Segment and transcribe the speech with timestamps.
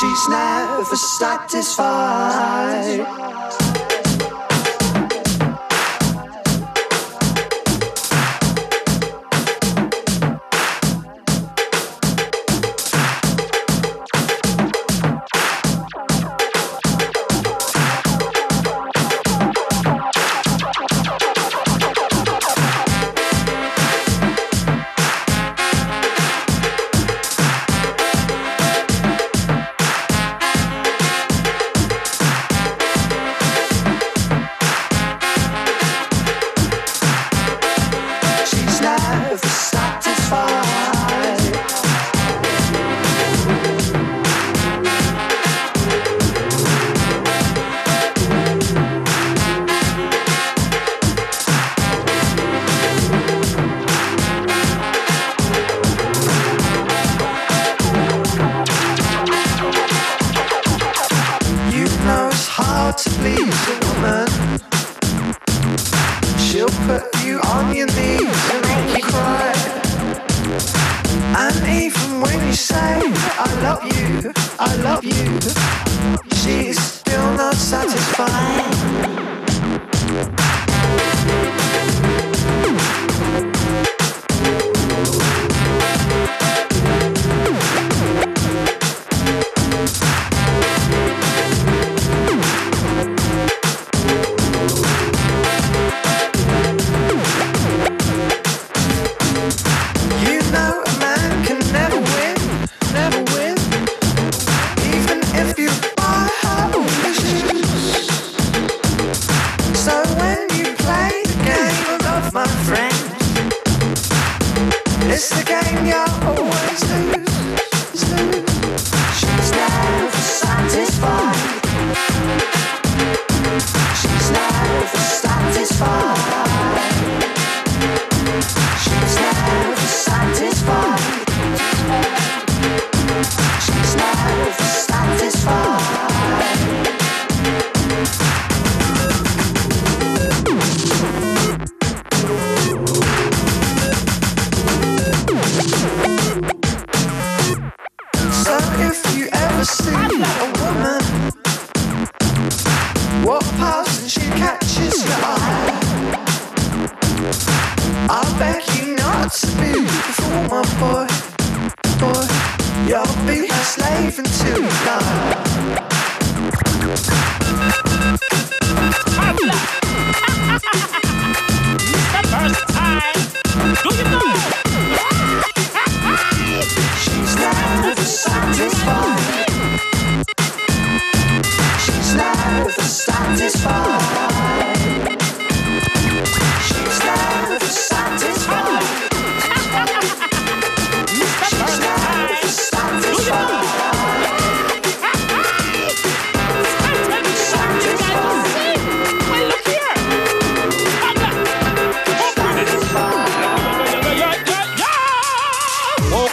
[0.00, 1.70] She's never satisfied.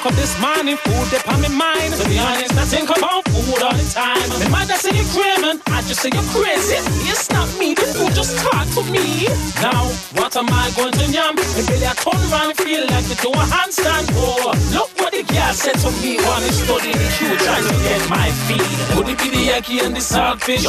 [0.07, 1.93] Up this morning, food up on my mind.
[1.93, 4.51] To be honest, I think about food all the time.
[4.51, 6.75] My say you're craving, I just say you're crazy.
[7.07, 9.27] It's not me, the food just talk to me.
[9.63, 9.87] Now,
[10.19, 11.35] what am I going to yam?
[11.35, 14.11] Belly I turn around, feel like it do a handstand.
[14.19, 16.17] Oh, look what the girl said to me.
[16.19, 18.67] Wanna study the queue, trying to get my feet.
[18.93, 20.67] Could it be the ackee and the saltfish?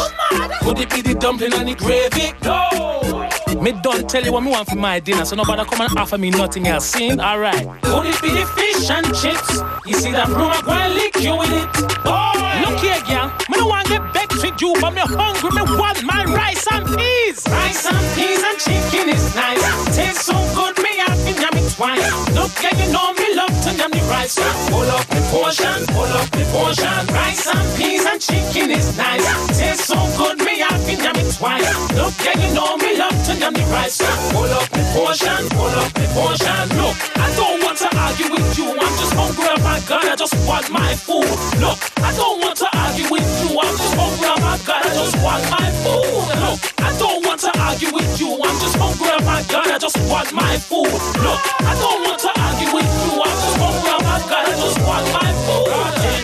[0.62, 2.32] Could it be the dumpling and the gravy?
[2.42, 3.28] No.
[3.60, 6.16] Me don't tell you what me want for my dinner, so nobody come and offer
[6.16, 6.86] me nothing else.
[6.86, 7.66] Sing, alright.
[7.82, 9.58] Could it be the fish and chips?
[9.84, 11.68] You see that room, I go and lick you with it.
[12.06, 13.34] Oh, look here, girl.
[13.48, 15.50] Me don't want to get vexed with you, but me hungry.
[15.56, 17.42] Me want my rice and peas.
[17.48, 19.62] Rice and peas and chicken is nice.
[19.96, 22.06] Tastes so good, me have to yam it twice.
[22.34, 24.36] Look, yeah, you know me love to yam the rice.
[24.70, 26.98] Pull up the portion, pull up the portion.
[27.14, 29.24] Rice and peas and chicken is nice.
[29.58, 31.68] Tastes so good, me have to yam it twice.
[31.94, 33.98] Look, yeah, you know me love to yam the rice.
[34.32, 36.64] Pull up the portion, pull up the portion.
[36.76, 38.68] Look, I don't want to argue with you.
[38.72, 41.28] I'm just hungry, oh my God, I just want my food.
[41.60, 43.58] Look, I don't want to argue with you.
[43.58, 46.26] I'm just hungry, oh my God, just want my food.
[46.42, 48.34] Look, I don't want to argue with you.
[48.34, 50.90] I'm just hungry, my God, I just want my food.
[51.22, 53.12] Look, I don't want to argue with you.
[53.22, 55.70] I'm just hungry, my God, I just want my food.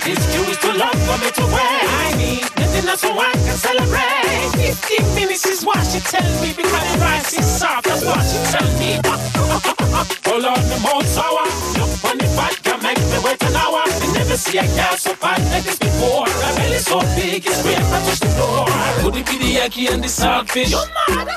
[0.02, 1.86] This queue is too long for me to wait.
[2.02, 4.50] I need nothing else so I can celebrate.
[4.58, 7.86] 15 minutes is what she tell me because the rice is soft.
[7.86, 8.98] That's what she tell me.
[10.26, 11.46] Hold on, the mouth sour.
[11.78, 12.63] Look on the fat
[12.94, 13.82] can make me wait an hour.
[13.84, 16.26] I never see a girl so fine like this before.
[16.26, 16.78] Her belly
[17.16, 18.66] make it scrape and touch the floor.
[19.02, 20.74] Could it be the ackee and the saltfish?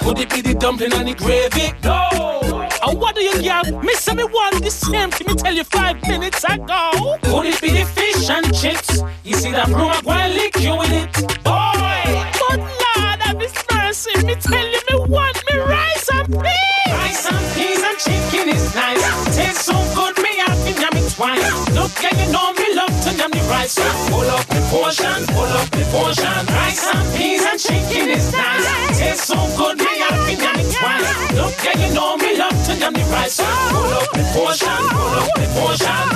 [0.02, 1.74] Could it be the dumpling and the gravy?
[1.84, 2.68] No.
[2.88, 3.84] And what do you get?
[3.84, 5.12] Me say me want the same.
[5.12, 7.18] Can me tell you five minutes ago?
[7.24, 9.02] Could it be the fish and chips?
[9.24, 9.92] You see that broom,
[23.58, 23.76] rice.
[24.10, 25.26] Pull up the portion,
[25.60, 26.40] up the portion.
[26.56, 29.00] Rice and peas and chicken is nice.
[29.00, 31.32] Tastes so good, me have to yam it twice.
[31.34, 33.38] Look, yeah, you know me love to the rice.
[33.72, 36.08] Pull up the portion, pull up the portion.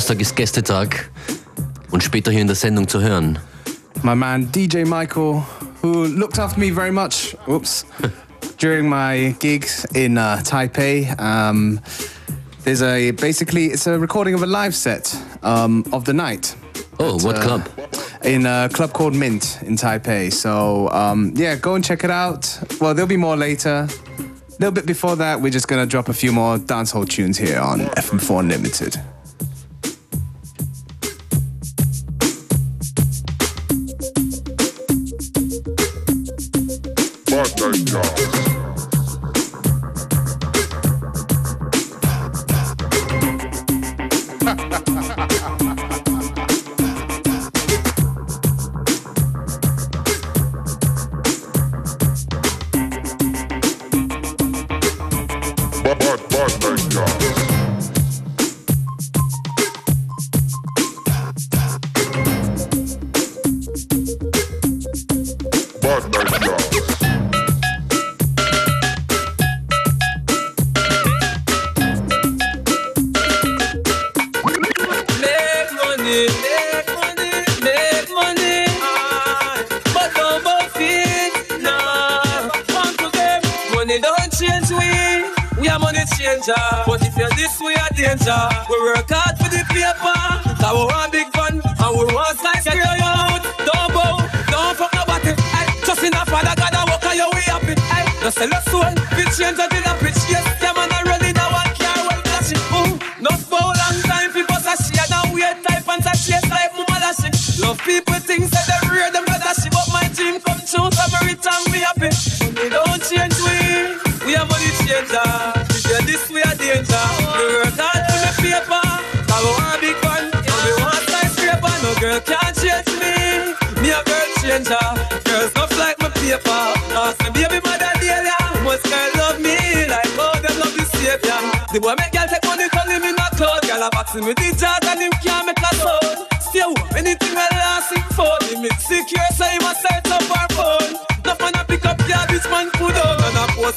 [0.00, 0.20] Donnerstag.
[0.20, 1.10] Ist Gästetag
[1.90, 3.38] und später hier in der Sendung zu hören.
[4.02, 5.42] my man DJ Michael,
[5.82, 7.36] who looked after me very much.
[7.46, 7.84] Oops.
[8.56, 11.18] during my gigs in uh, Taipei.
[11.20, 11.80] Um,
[12.64, 16.56] there's a basically it's a recording of a live set um, of the night.
[16.98, 17.68] Oh, what uh, club?
[18.24, 20.32] In a club called Mint in Taipei.
[20.32, 22.58] So um, yeah, go and check it out.
[22.80, 23.86] Well, there'll be more later.
[24.18, 27.60] A little bit before that, we're just gonna drop a few more dancehall tunes here
[27.60, 28.98] on FM4 Unlimited.
[37.60, 38.49] Bad night,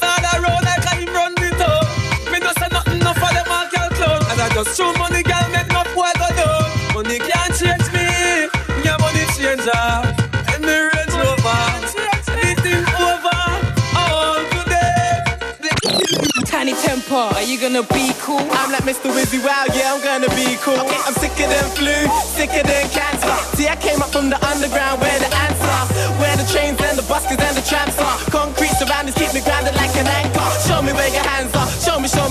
[0.02, 1.84] and all around like him run the town.
[2.32, 4.20] Me no say nothing no for them all girl clown.
[4.30, 6.66] And I just show money girl make no boy go down.
[6.94, 8.06] Money can't change me,
[8.82, 9.86] me a money changer.
[10.54, 11.60] And me range over,
[12.38, 13.40] anything over.
[13.98, 15.22] All today.
[16.46, 18.40] Tiny temper, are you gonna be cool?
[18.40, 19.10] I'm like Mr.
[19.10, 20.78] Wizzy Wow, yeah, I'm gonna be cool.
[20.78, 21.94] Okay, I'm sicker than flu,
[22.34, 23.34] sicker than cancer.
[23.56, 25.86] See, I came up from the underground where the ants are,
[26.20, 28.18] where the trains and the buskers and the tramps are.
[28.30, 28.63] Concrete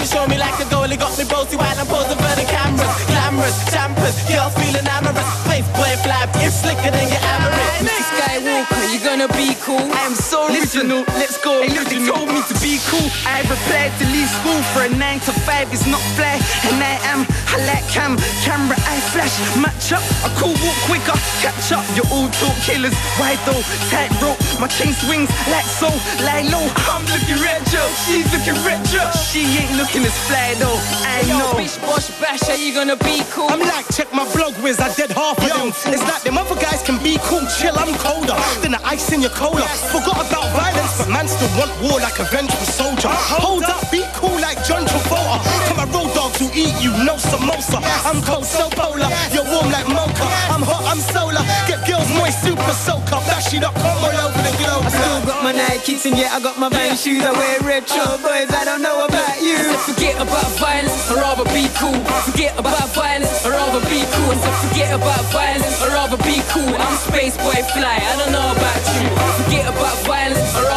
[0.03, 1.00] Show me, show me, like a goalie.
[1.00, 2.91] Got me bossy while I'm posing for the cameras.
[3.07, 5.29] Glamorous, champers, girls feeling amorous.
[5.48, 7.88] Face boy fly, it's slicker than your amaranth.
[7.88, 8.03] Mr.
[8.19, 9.79] Skywalker, you're gonna be cool?
[9.79, 11.63] I am so original, let's go.
[11.63, 13.07] Look, they told me to be cool.
[13.43, 16.39] I replied to leave school for a 9 to 5 is not fly.
[16.71, 19.35] And I am, I like cam, camera, I flash.
[19.59, 21.83] Match up, I cool walk quicker, catch up.
[21.91, 23.59] You're all talk killers, why though?
[23.91, 25.91] Tight rope, my chain swings like so,
[26.23, 26.63] lie low.
[26.88, 29.03] I'm looking retro, she's looking retro.
[29.12, 31.51] She ain't looking as fly though, I Yo, know.
[31.59, 33.51] Bish Bosh Bash, are you gonna be cool?
[33.51, 35.75] I'm like, check my blog whiz, I did half of them.
[35.91, 39.19] It's like them other guys can be cool, chill, I'm colder than the ice in
[39.19, 39.67] your cola.
[39.91, 43.12] Forgot about violence, but man still want war like a vengeful soldier.
[43.12, 43.33] Uh-huh.
[43.42, 45.42] Hold up, be cool like John Travolta.
[45.68, 47.80] Come a roll dog to eat you, no samosa.
[48.06, 49.10] I'm cold, so polar.
[49.34, 50.25] You're warm like mocha.
[50.54, 51.44] I'm hot, I'm solar.
[51.68, 53.20] Get girls moist, super soaker.
[53.25, 54.86] Flashy dot com all over the globe.
[54.86, 57.24] I still got my Nikes and yeah, I got my Vans shoes.
[57.24, 58.52] I wear retro boys.
[58.52, 59.58] I don't know about you.
[59.84, 62.00] Forget about violence, I'd rather be cool.
[62.28, 64.34] Forget about violence, I'd rather be cool.
[64.34, 66.74] Said forget about violence, I'd rather be cool.
[66.75, 69.08] I'm space boy fly, I don't know about you.
[69.44, 70.73] Forget about violence, I'd rather.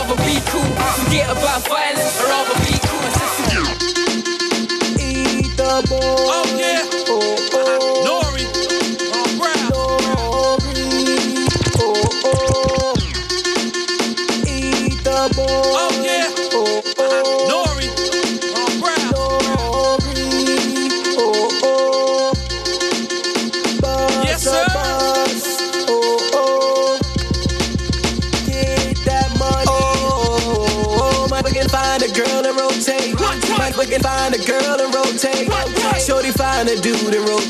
[1.16, 3.00] Forget about violence, I'd rather be cool.
[3.00, 3.72] I
[5.00, 5.98] Eat the boy.
[6.04, 6.45] Oh,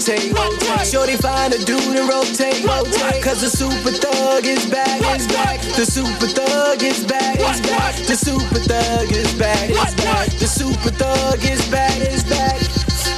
[0.09, 0.87] and rotate.
[0.87, 2.65] Shorty find a dude and rotate.
[3.23, 5.61] Cause the super thug is back, is back.
[5.61, 7.95] The super thug is back, is back.
[8.07, 10.29] The super thug is back, is back.
[10.39, 12.61] The super thug is back, is back.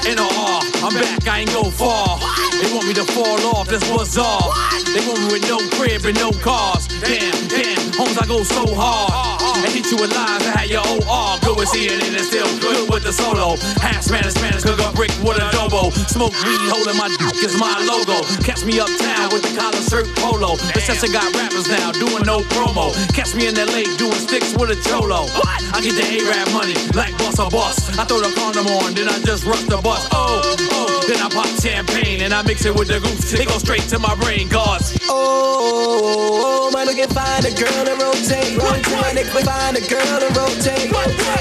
[0.06, 2.18] In awe, I'm back, I ain't go far.
[2.62, 4.52] They want me to fall off, that's bizarre.
[4.94, 6.88] They want me with no crib and no cars.
[7.00, 9.37] Damn, damn, homes I go so hard.
[9.58, 11.34] And hit you with lines that had your OR.
[11.42, 13.58] Good with seeing it and still good with the solo.
[13.82, 15.90] Half Spanish, Spanish, cook up brick with adobo.
[16.06, 18.22] Smoke weed, holding my dick is my logo.
[18.46, 20.54] Catch me uptown with the collar shirt polo.
[20.74, 22.94] The session got rappers now doing no promo.
[23.10, 25.26] Catch me in LA doing sticks with a cholo.
[25.26, 25.58] What?
[25.74, 27.98] I get the A-Rap money like boss or boss.
[27.98, 30.06] I throw the condom on, then I just rush the bus.
[30.12, 33.32] Oh, oh, then I pop champagne and I mix it with the goose.
[33.32, 37.96] It go straight to my brain, cause Oh, man, we can find a girl and
[37.96, 38.60] rotate.
[38.60, 40.92] We can find a girl and rotate.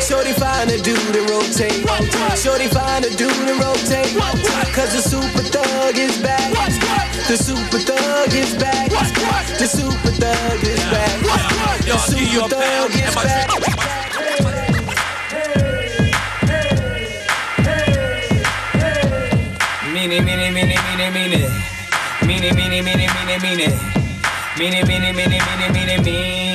[0.08, 1.84] Shorty find a dude and rotate.
[2.40, 4.16] Shorty find a dude and rotate.
[4.72, 6.48] Cause the super thug is back.
[7.28, 8.88] The super thug is back.
[8.88, 11.20] The super thug is back.
[11.20, 13.77] The Y'all give you a super thug is back.
[22.38, 23.70] Meanie, meanie, meanie, meanie, meanie.
[24.60, 26.54] Meanie, meanie, meanie, meanie, meanie, meanie.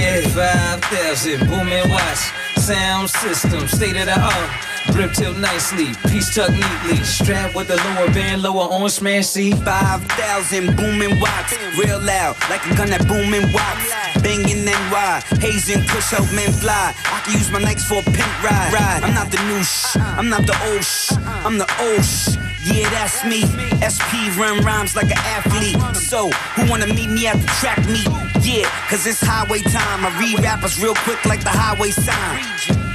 [0.00, 2.32] Yeah, 5,000 booming watts.
[2.56, 4.50] Sound system, state of the art.
[4.92, 6.96] Grip till nicely, piece tucked neatly.
[7.04, 9.54] Strapped with the lower band, lower on smash seat.
[9.56, 13.84] 5,000 booming watts, real loud, like a gun that booming watts.
[14.22, 16.94] Banging NY, hazing, push help men fly.
[17.04, 18.72] I can use my Nikes for a pimp ride.
[18.72, 19.02] ride.
[19.04, 21.12] I'm not the new sh, I'm not the old sh,
[21.44, 22.51] I'm the old sh.
[22.64, 23.42] Yeah, that's me.
[23.82, 25.80] SP run rhymes like an athlete.
[25.96, 28.06] So, who wanna meet me at the track meet?
[28.44, 30.06] Yeah, cause it's highway time.
[30.06, 32.44] I read rappers real quick like the highway sign.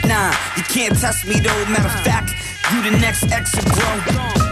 [0.07, 1.65] Nah, you can't test me though.
[1.65, 2.31] Matter of fact,
[2.73, 4.46] you the next exit, bro.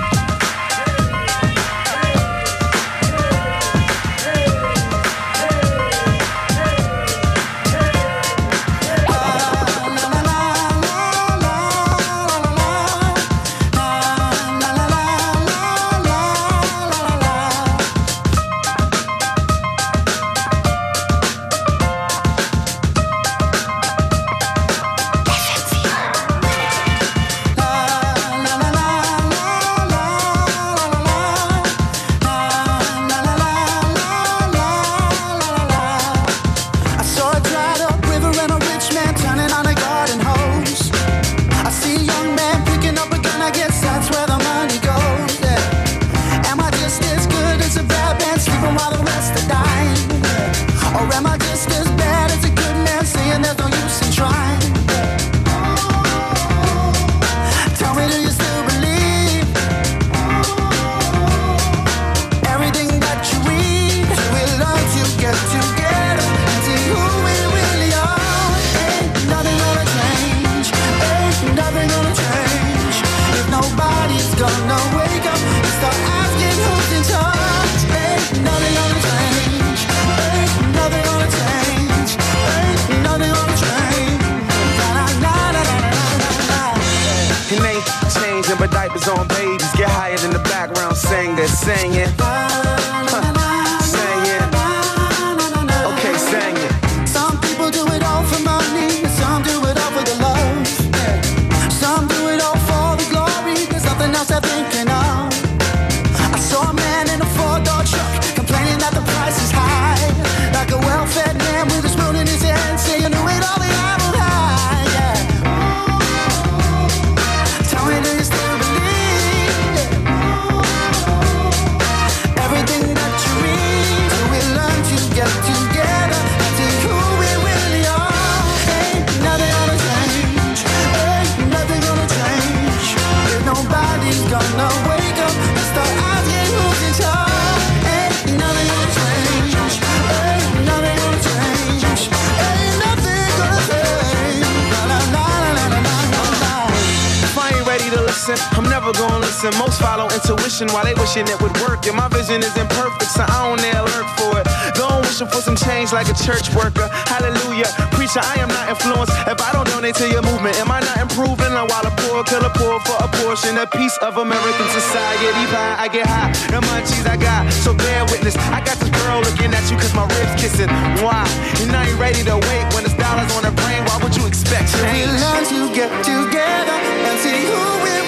[148.86, 149.50] Never gonna listen.
[149.58, 151.86] Most follow intuition while they wishing it would work.
[151.88, 154.46] And my vision is imperfect, so I don't dare lurk for it.
[154.78, 156.86] Don't wishing for some change like a church worker.
[157.10, 157.66] Hallelujah.
[157.98, 159.14] Preacher, I am not influenced.
[159.26, 161.58] If I don't donate to your movement, am I not improving?
[161.58, 165.76] Now while a poor killer poor for a portion, a piece of American society pie,
[165.82, 166.30] I get high.
[166.54, 168.38] The munchies I got, so bear witness.
[168.54, 170.70] I got this girl looking at you cause my ribs kissing.
[171.02, 171.26] Why?
[171.62, 173.82] And I ain't ready to wait when it's dollars on her brain.
[173.90, 174.94] Why would you expect change?
[174.94, 176.78] We learn to get together
[177.10, 178.05] and see who we.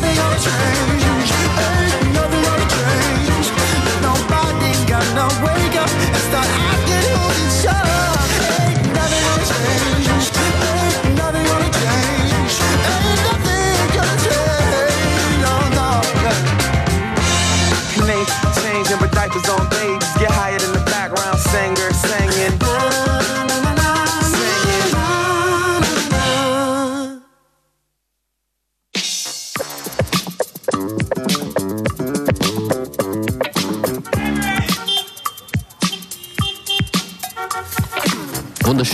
[0.00, 1.08] Ain't nothing gonna change.
[5.14, 6.17] Gonna wake up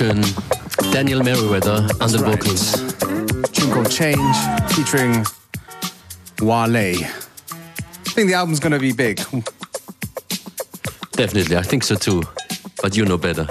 [0.01, 0.25] Wunderschön.
[0.93, 2.45] Daniel Merriweather an den right.
[2.45, 2.73] Vocals.
[3.53, 4.35] tune Change
[4.69, 5.25] featuring
[6.41, 6.95] Wale.
[6.97, 7.07] I
[8.15, 9.21] think the album's gonna be big.
[11.17, 12.23] Definitely, I think so too.
[12.83, 13.47] But you know better.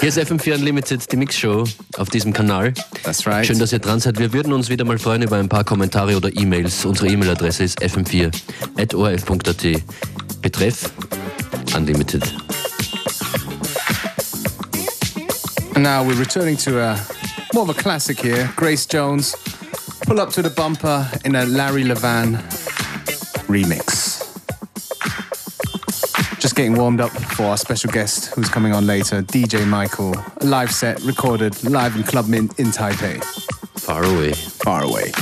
[0.00, 1.64] Hier ist FM4 Unlimited, die Mixshow
[1.98, 2.72] auf diesem Kanal.
[3.02, 3.44] That's right.
[3.44, 4.18] Schön, dass ihr dran seid.
[4.18, 6.84] Wir würden uns wieder mal freuen über ein paar Kommentare oder E-Mails.
[6.84, 9.66] Unsere E-Mail-Adresse ist fm4.orf.at.
[10.40, 10.90] Betreff
[11.74, 12.22] Unlimited.
[15.74, 17.00] And now we're returning to a
[17.52, 18.50] more of a classic here.
[18.56, 19.34] Grace Jones,
[20.06, 22.36] pull up to the bumper in a Larry Levan
[23.48, 24.20] remix.
[26.40, 30.14] Just getting warmed up for our special guest who's coming on later, DJ Michael.
[30.40, 33.22] A live set recorded live in Club Mint in Taipei,
[33.80, 34.32] Far away.
[34.32, 35.12] far away.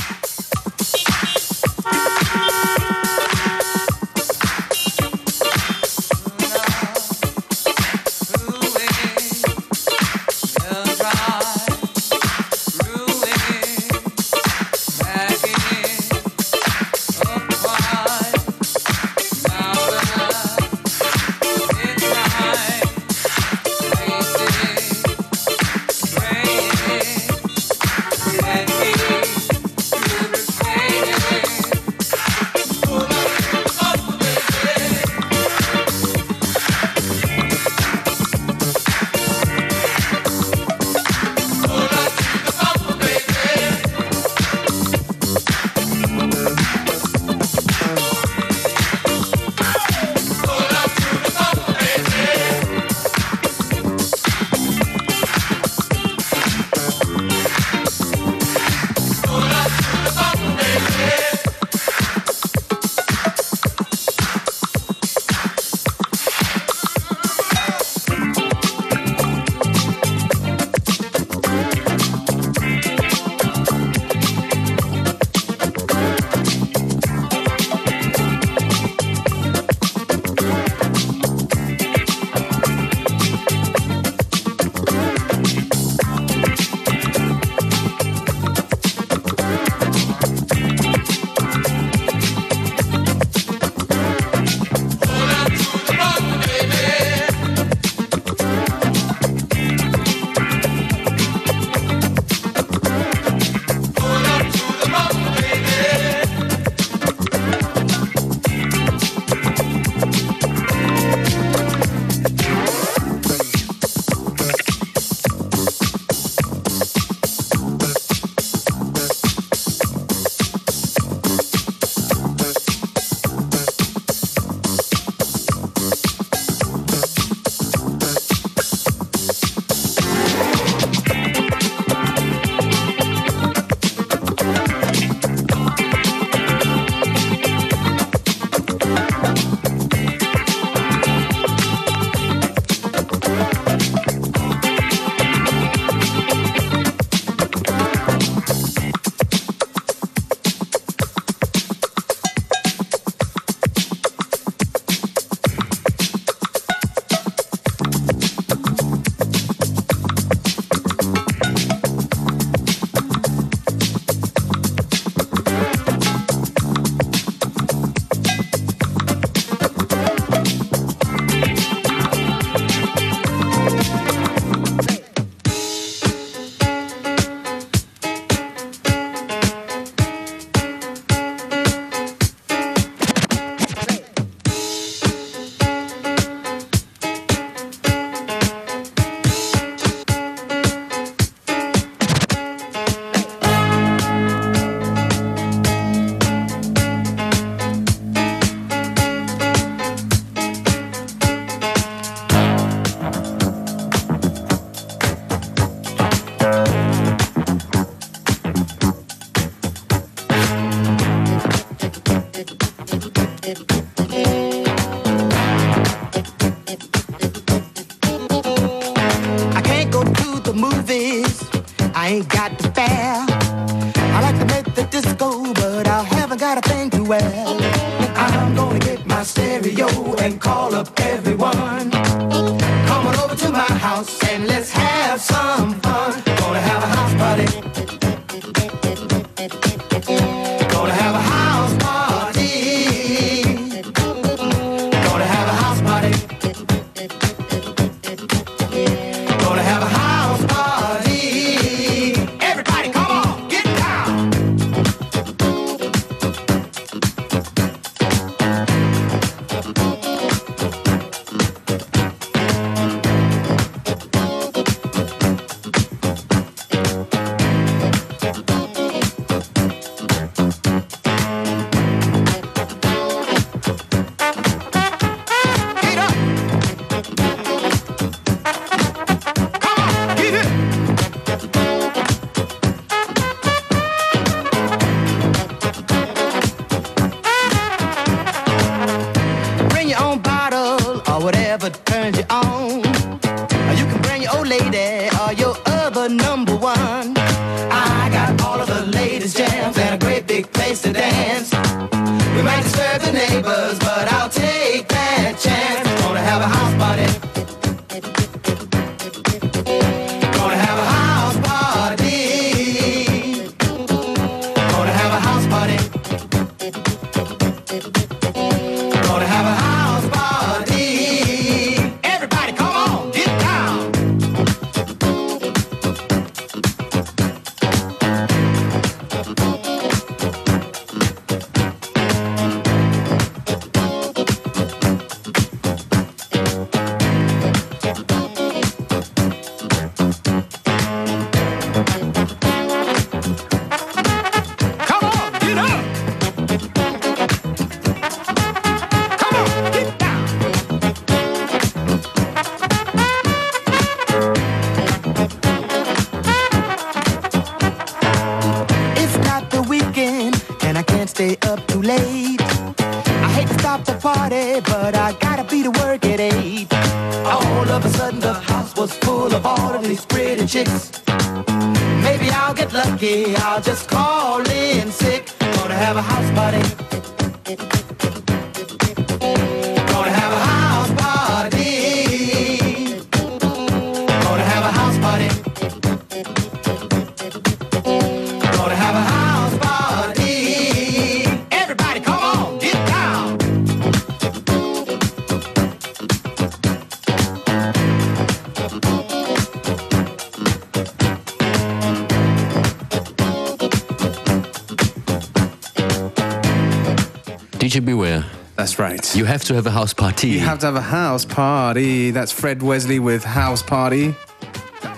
[407.73, 408.23] DJ Beware.
[408.55, 409.15] That's right.
[409.15, 410.27] You have to have a house party.
[410.27, 412.11] You have to have a house party.
[412.11, 414.13] That's Fred Wesley with House Party.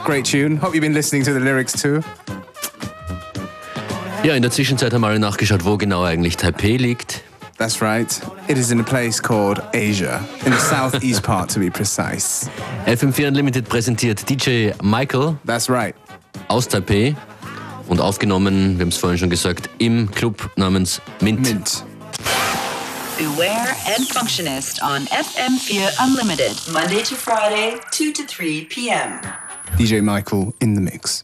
[0.04, 0.58] Great tune.
[0.58, 2.04] Hope you've been listening to the lyrics too.
[4.26, 7.24] Ja, in der Zwischenzeit haben alle nachgeschaut, wo genau eigentlich Taipei liegt.
[7.58, 8.22] That's right.
[8.50, 12.50] It is in a place called Asia, in the southeast part to be precise.
[12.88, 15.38] FM4 Unlimited präsentiert DJ Michael.
[15.46, 15.96] That's right.
[16.50, 17.16] Aus Taipei
[17.88, 21.42] und aufgenommen, wir haben es vorhin schon gesagt, im Club namens Mint.
[21.42, 21.86] Mint.
[23.18, 29.22] Beware and Functionist on FM4 Unlimited, Monday to Friday, 2 to 3 p.m.
[29.78, 31.24] DJ Michael in the mix.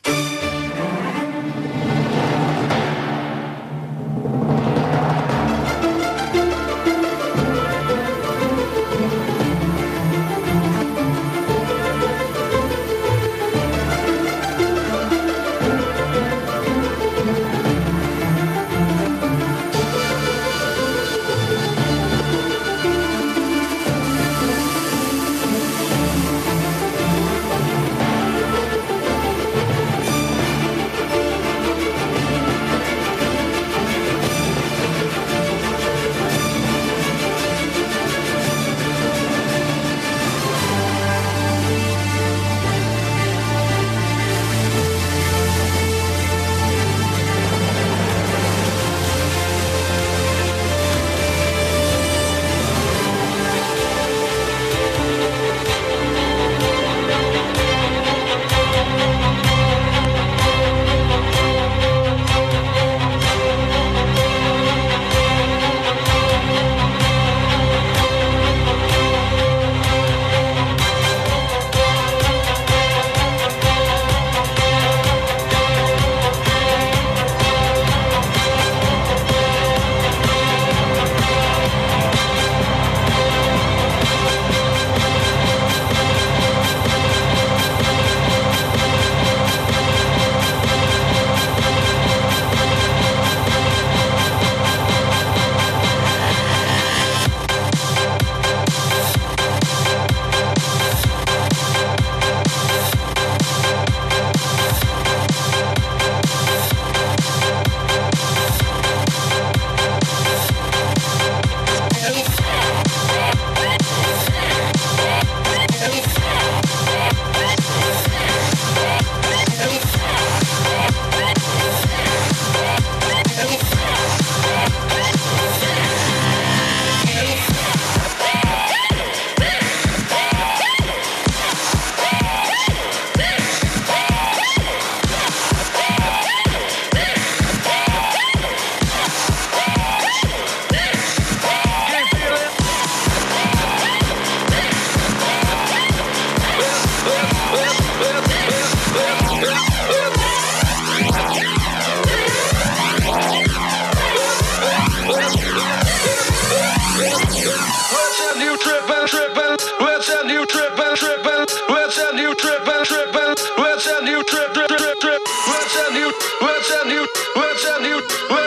[168.01, 168.40] Let's have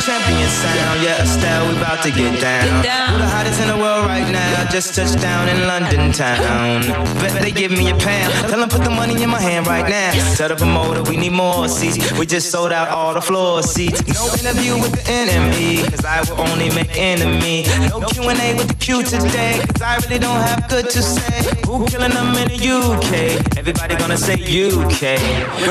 [0.00, 1.02] champion sound.
[1.02, 2.84] Yeah, Estelle, we about to get down.
[3.12, 4.68] Who the hottest in the world right now?
[4.70, 6.82] Just touched down in London town.
[7.20, 8.32] Bet they give me a pound.
[8.48, 10.12] Tell them put the money in my hand right now.
[10.34, 12.12] Set up a motor, we need more seats.
[12.18, 14.00] We just sold out all the floor seats.
[14.08, 17.64] No interview with the enemy, cause I will only make enemy.
[17.88, 21.60] No Q&A with the Q today, cause I really don't have good to say.
[21.66, 23.58] Who killing them in the UK?
[23.58, 25.20] Everybody gonna say UK.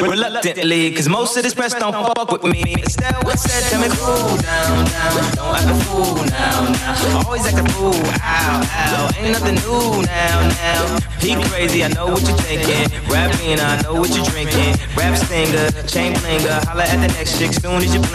[0.02, 2.76] Reluctantly, cause most of this press don't fuck with me.
[2.84, 5.80] Estelle said, tell me who down, down.
[5.86, 7.24] Fool now, now.
[7.26, 9.10] Always act a fool, ow, ow.
[9.18, 11.00] Ain't nothing new now, now.
[11.20, 12.88] He crazy, I know what you're thinking.
[13.10, 14.76] Rapping, I know what you're drinking.
[14.96, 16.64] Rap stinger, chain blinger.
[16.66, 18.10] Holla at the next chick soon as you're.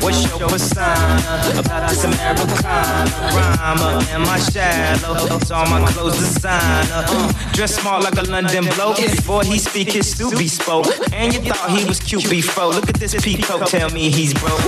[0.00, 1.18] What's your persona
[1.58, 3.10] about this Americana?
[3.34, 5.36] Rhymer, am I shallow?
[5.36, 7.04] It's all my clothes designer.
[7.06, 8.96] Uh, dress smart like a London bloke.
[8.96, 10.86] Before he speak, his be spoke.
[11.12, 12.66] And you thought he was cute before.
[12.66, 14.60] Look at this peacock, tell me he's broke.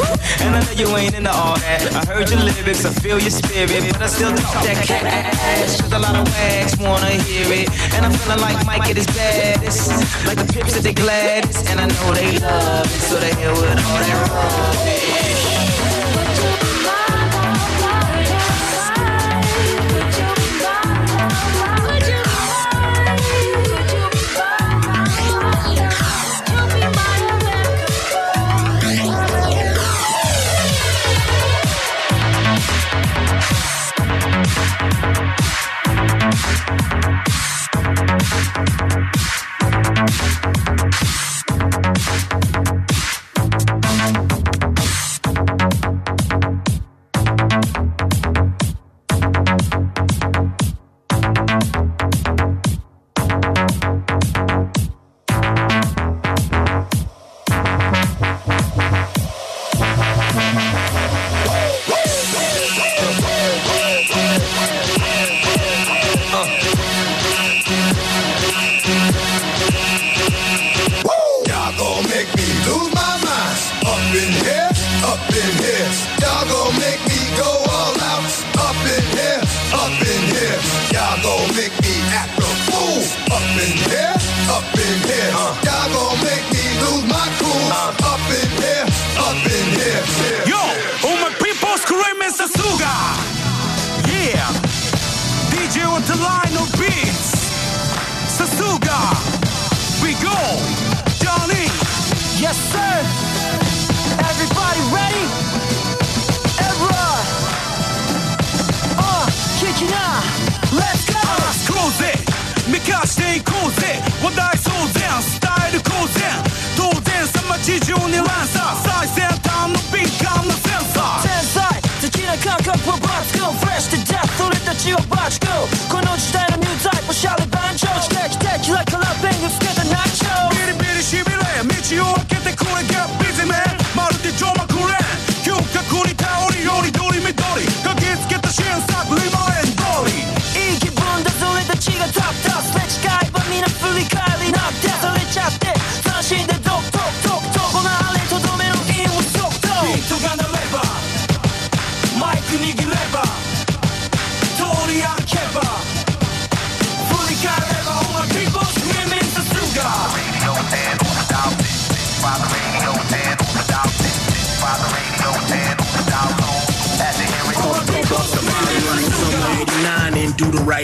[0.69, 1.81] Know you ain't into all that.
[1.95, 5.81] I heard your lyrics, I feel your spirit, but I still talk that cash.
[5.81, 7.69] Cause a lot of wags wanna hear it.
[7.95, 9.91] And I'm feeling like Mike at his baddest.
[10.27, 11.69] Like the pips at they gladdest.
[11.71, 15.58] And I know they love it, so they here with all that rubbish.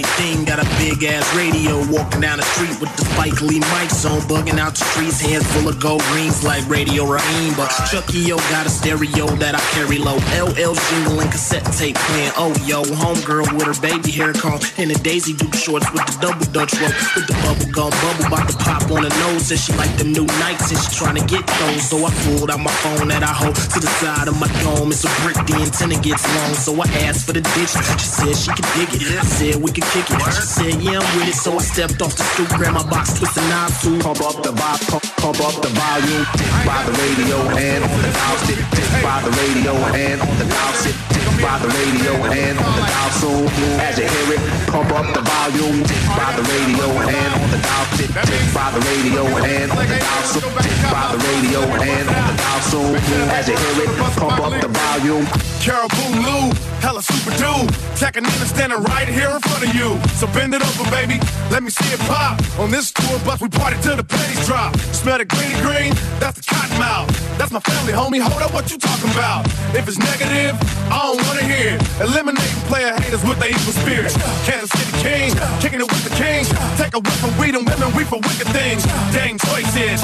[0.02, 0.44] Thing.
[0.44, 4.20] Got a big ass radio walking down the street with the Spike Lee mics on,
[4.26, 7.54] bugging out the streets, hands full of gold rings like Radio Raheem.
[7.54, 10.16] But Chucky O got a stereo that I carry low.
[10.34, 12.32] LL jingling cassette tape playing.
[12.36, 16.16] Oh yo, homegirl with her baby hair comb and the Daisy Duke shorts with the
[16.20, 19.46] double Dutch rope with the bubble gum bubble about to pop on her nose.
[19.46, 21.82] Said she like the new Nikes and she trying to get those.
[21.86, 24.90] So I pulled out my phone that I hold to the side of my dome.
[24.90, 26.54] It's a brick, the antenna gets long.
[26.54, 27.72] So I asked for the ditch.
[28.00, 29.18] She said she could dig it.
[29.18, 30.20] I said we could kick it.
[30.32, 31.36] She said yeah I'm with it.
[31.36, 33.98] So I stepped off the stoop, grabbed my box, twist the knob too.
[33.98, 36.24] Pump up the vibe, pump, pump up the volume.
[36.64, 38.60] By the radio and on the dial stick.
[39.02, 40.96] By the radio and on the dial stick.
[41.42, 43.44] By the radio and on the dial soon.
[43.82, 45.82] As you hear it, pump up the volume.
[46.14, 48.10] By the radio and on the dial stick.
[48.54, 50.48] By the radio and on the dial soon.
[50.88, 52.94] By the radio and on the dial soon.
[53.34, 55.26] As you hear it, pump up the volume.
[55.64, 57.72] Caribou Lou, hella super dude.
[57.96, 59.73] Technique standing right here in front of you.
[59.74, 61.18] So bend it over, baby.
[61.50, 62.38] Let me see it pop.
[62.60, 64.76] On this tour bus, we party till the pennies drop.
[64.94, 65.92] Smell the greeny green?
[66.22, 67.10] That's the cotton mouth.
[67.36, 68.22] That's my family, homie.
[68.22, 69.44] Hold up, what you talking about?
[69.74, 70.54] If it's negative,
[70.88, 71.82] I don't wanna hear it.
[72.00, 74.14] Eliminate player haters with their evil spirits.
[74.46, 76.46] Kansas City King, kicking it with the king.
[76.78, 78.86] Take a whiff from weed and women, we for wicked things.
[79.10, 80.00] Dang choices.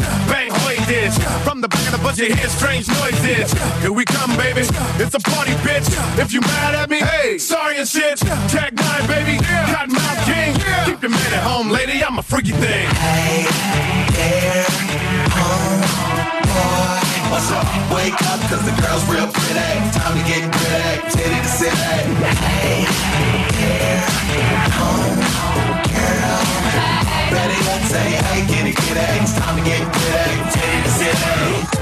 [2.11, 3.53] From the back of the bus, you hear strange noises.
[3.83, 4.63] Here we come, baby.
[4.99, 5.87] It's a party, bitch.
[6.19, 8.19] If you mad at me, hey, sorry and shit.
[8.19, 9.39] Tech N9ne, baby.
[9.45, 10.55] Cotton mouth king.
[10.87, 12.03] Keep your man at home, lady.
[12.03, 12.89] I'm a freaky thing.
[12.99, 13.47] Hey,
[14.11, 14.67] there,
[15.39, 15.83] home,
[16.51, 16.99] boy.
[17.31, 17.67] What's up?
[17.95, 19.71] Wake up, cause the girl's real pretty.
[19.95, 21.77] Time to get gritty, titty to city.
[22.51, 22.87] Hey,
[23.55, 24.03] there,
[24.75, 25.21] home,
[25.95, 26.43] girl.
[27.31, 28.77] Ready to say, hey, get it.
[29.23, 31.80] It's time to get gritty, titty to city.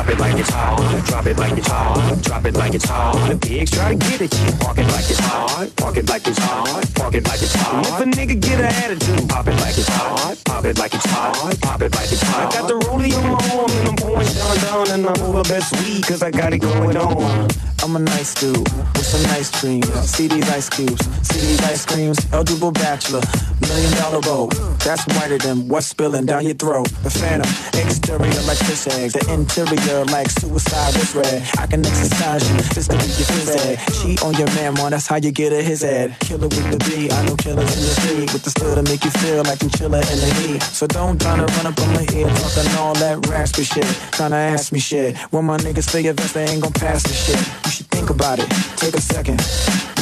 [0.00, 3.28] Drop it like it's hot, drop it like it's hot, drop it like it's hot.
[3.28, 6.26] The pigs try to get at you, park it like it's hot, park it like
[6.26, 7.86] it's hot, park it like it's hot.
[7.86, 11.04] If a nigga get an attitude, pop it like it's hot, pop it like it's
[11.04, 12.48] hot, pop it like it's hot.
[12.48, 15.76] I got the rollie on my arm and I'm pouring Chandon and I'm the best
[15.84, 17.50] weed cause I got it going on.
[17.90, 19.90] I'm a nice dude with some nice dreams.
[20.08, 22.24] See these ice cubes, see these ice creams.
[22.32, 23.20] Eligible bachelor,
[23.62, 24.54] million dollar boat.
[24.84, 26.88] That's whiter than what's spilling down your throat.
[27.02, 29.14] The phantom, exterior like fish eggs.
[29.14, 31.42] The interior like suicide wrist red.
[31.58, 34.02] I can exercise you just to make your phys.
[34.02, 36.14] Cheat on your man, man, that's how you get a his head.
[36.20, 38.32] Killer with the B, I know killers in the street.
[38.32, 40.62] With the still to make you feel like I'm chiller in the heat.
[40.62, 43.82] So don't try to run up on my ear talking all that raspy shit.
[44.14, 45.18] Tryna ask me shit.
[45.32, 47.59] When my niggas your vest, they ain't gon' pass the shit.
[47.70, 48.50] You should think about it.
[48.82, 49.38] Take a second.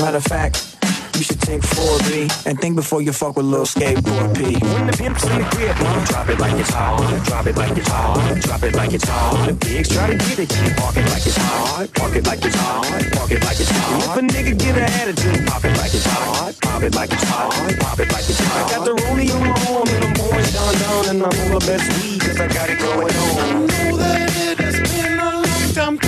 [0.00, 0.78] Matter of fact,
[1.12, 4.56] you should take 4B and think before you fuck with little skateboard P.
[4.72, 5.76] When the pimp's in the crib,
[6.08, 6.96] drop it like it's hot,
[7.26, 9.46] drop it like it's hot, drop it like it's hot.
[9.46, 12.42] The pigs try to get at you, park it like it's hot, park it like
[12.42, 14.16] it's hot, park it like it's hot.
[14.16, 17.24] If a nigga get an attitude, pop it like it's hot, pop it like it's
[17.24, 18.64] hot, pop it like it's hot.
[18.64, 21.66] I got the rollie on my arm and I'm pouring Chandon and I'm all the
[21.68, 23.36] best weed cause I got it going on.
[23.36, 26.07] I know that it has been a long time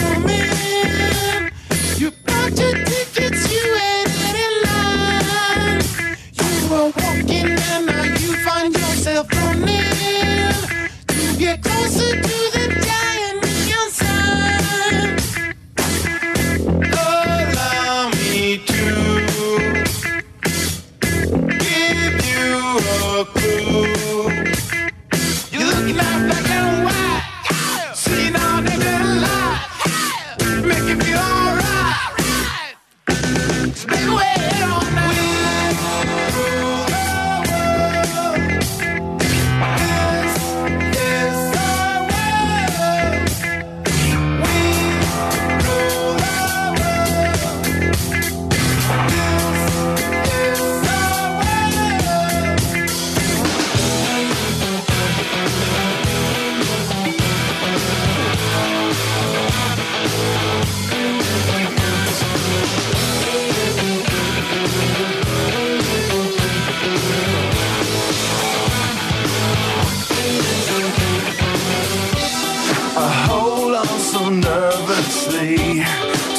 [11.89, 12.30] to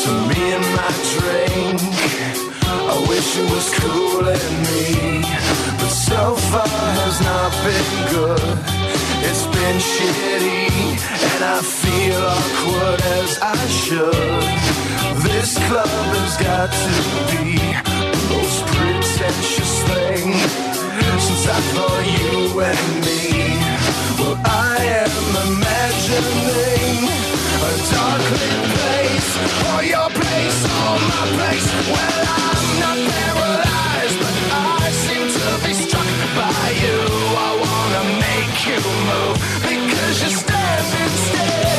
[0.04, 1.78] to me and my drink.
[2.66, 5.22] I wish it was cooling me,
[5.78, 6.68] but so far
[7.02, 8.58] has not been good.
[9.30, 10.98] It's been shitty,
[11.30, 14.44] and I feel awkward as I should.
[15.22, 15.88] This club
[16.18, 16.96] has got to
[17.30, 17.62] be
[18.14, 20.34] the most pretentious thing
[21.26, 23.22] since I thought you and me.
[24.18, 25.14] Well, I am
[25.46, 27.31] imagining
[27.62, 29.12] a dark lit place
[29.84, 31.68] your place or my place.
[31.94, 37.00] Well, I'm not paralyzed, but I seem to be struck by you.
[37.48, 39.38] I wanna make you move
[39.68, 41.71] because you're standing still.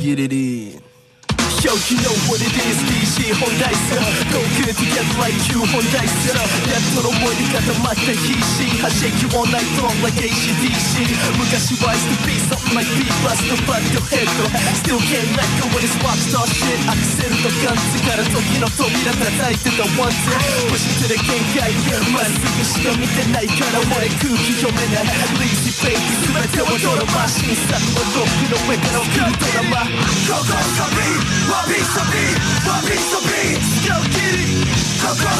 [0.00, 0.89] get it in
[1.70, 9.94] you know what it is, DC Go good together like you 本題さやっとの思い出固まった必死弾き all night long
[10.02, 11.06] like ACDC
[11.38, 14.52] 昔は used to be something like beat, plus the fuck your head though.
[14.80, 16.80] Still can't let go when it's rock star shit.
[16.88, 20.08] アクセルとガンツから時の扉叩いてた one
[20.70, 21.72] Push it to the 限界
[22.12, 25.04] まっすぐしか見てないから俺空気読めない
[25.36, 26.04] Lazy せい全
[26.50, 29.88] てをドラマ審査をトップの上から送るドラマこ
[30.28, 34.60] こをコピーワビストビーワビストビースキャンキリ
[35.00, 35.30] ここ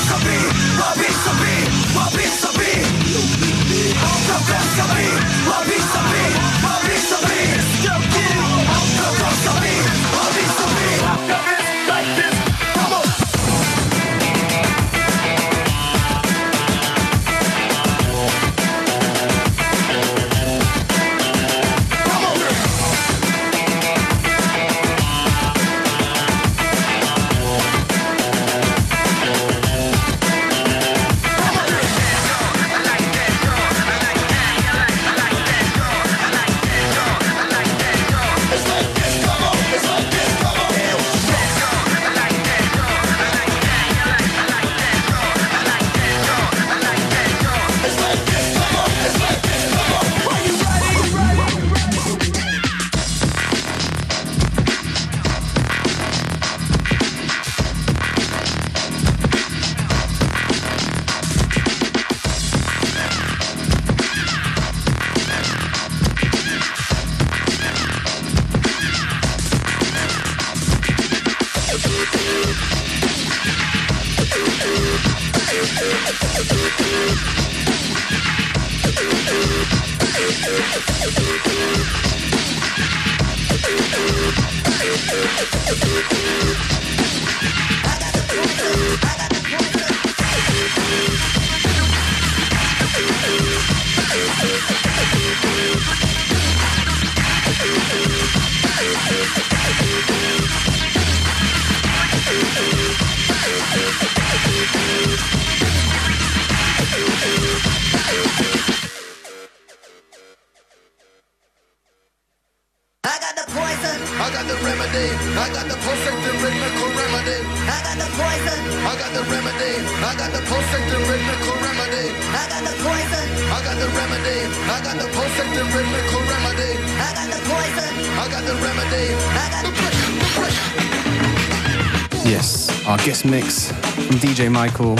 [133.04, 134.96] guest mix from DJ Michael,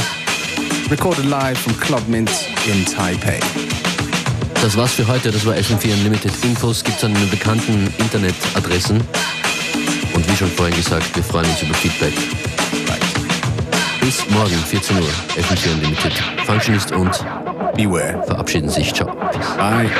[0.89, 2.31] recorded live from Club Mint
[2.67, 3.39] in Taipei.
[4.63, 6.33] Das war's für heute, das war FM4 Unlimited.
[6.43, 9.03] Infos gibt's an den bekannten Internetadressen.
[10.15, 12.15] Und wie schon vorhin gesagt, wir freuen uns über Feedback.
[14.01, 16.13] Bis morgen, 14 Uhr, FM4 Unlimited.
[16.47, 17.13] Functionist und
[17.77, 18.95] Beware verabschieden sich.
[18.95, 19.15] Ciao.
[19.57, 19.91] Bye.